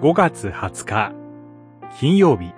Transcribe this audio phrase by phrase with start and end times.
[0.00, 1.12] 5月20日
[1.98, 2.52] 金曜日。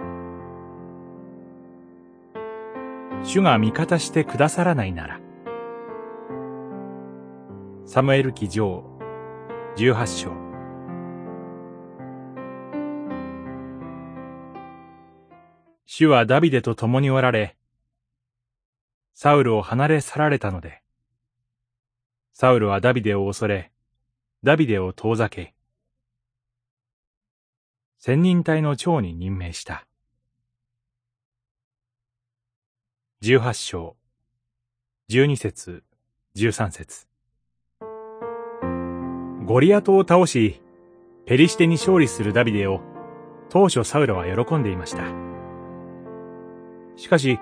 [3.25, 5.21] 主が味方してくださらないなら。
[7.87, 8.85] サムエル記上
[9.79, 10.33] 18章。
[15.87, 17.57] 主はダビデと共におられ、
[19.15, 20.83] サウルを離れ去られたので、
[22.35, 23.73] サウルはダビデを恐れ、
[24.45, 25.55] ダビデを遠ざけ、
[28.03, 29.87] 千人隊の長に任命した。
[33.21, 33.95] 十八章、
[35.09, 35.85] 十二節、
[36.33, 37.07] 十三節。
[39.45, 40.63] ゴリアトを倒し、
[41.27, 42.81] ペリシテに勝利するダビデを、
[43.51, 45.05] 当初サウルは喜んでいました。
[46.97, 47.39] しかし、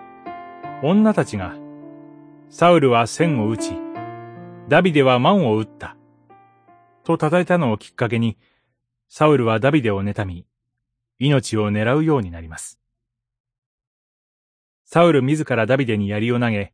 [0.82, 1.54] 女たちが、
[2.50, 3.78] サウルは千を撃ち、
[4.68, 5.96] ダビデは万を撃った、
[7.04, 8.36] と叩いたのをきっかけに、
[9.08, 10.47] サウルはダビデを妬み、
[11.18, 12.78] 命を狙うようになります。
[14.84, 16.72] サウル自らダビデに槍を投げ、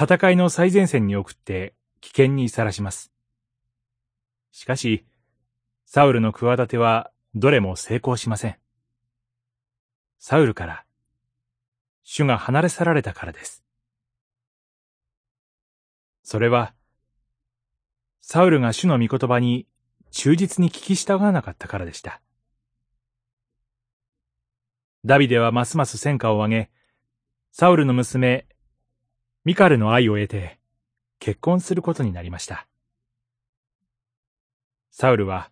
[0.00, 3.12] 戦いの最前線に送って危険にさらします。
[4.50, 5.04] しかし、
[5.84, 8.56] サウルの企てはどれも成功しません。
[10.18, 10.84] サウルから、
[12.02, 13.64] 主が離れ去られたからです。
[16.22, 16.74] それは、
[18.20, 19.66] サウルが主の御言葉に
[20.10, 22.20] 忠実に聞き従わなかったからでした。
[25.04, 26.70] ダビデはますます戦果を上げ、
[27.52, 28.46] サウルの娘、
[29.44, 30.60] ミカルの愛を得て、
[31.18, 32.66] 結婚することになりました。
[34.90, 35.50] サウルは、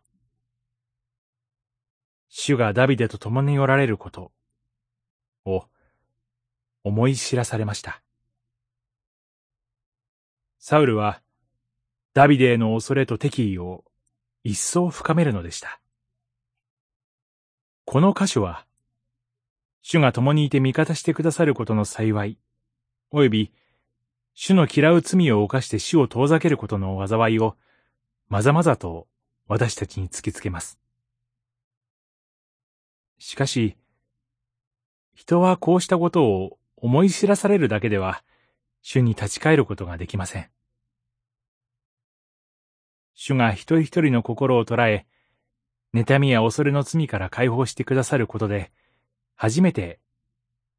[2.29, 4.33] 主がダビデと共におられること、
[5.47, 5.65] を
[6.85, 8.03] 思い知らされました。
[10.59, 11.23] サウルは、
[12.13, 13.85] ダビデへの恐れと敵意を
[14.45, 15.81] 一層深めるのでした。
[17.87, 18.68] この箇所は、
[19.91, 22.37] 主が共にいて味方してくださることの幸い、
[23.11, 23.53] 及び、
[24.35, 27.57] 主の嫌う罪を犯して死を遠ざけることの災いを、
[28.29, 29.07] まざまざと
[29.47, 30.79] 私たちに突きつけます。
[33.17, 33.79] しかし、
[35.15, 38.23] 人はこうしたことを思い知らされるだけでは、
[38.83, 40.51] 主に立ち返ることができません。
[43.15, 45.07] 主が一人一人の心を捉え、
[45.95, 48.71] 妬みや恐れの罪から解放してくださることで、
[49.41, 50.01] 初めて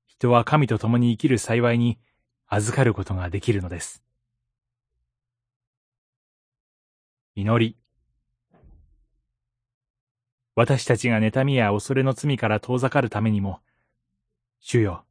[0.06, 1.97] 人は神と共に生きる幸いに
[2.46, 4.03] 預かることができるのです。
[7.36, 7.78] 祈り。
[10.56, 13.62] 私たちが妬みや恐れの罪から遠ざかるためにも、
[14.59, 15.06] 主よ、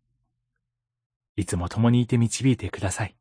[1.36, 3.17] いつも共にいて導いてください。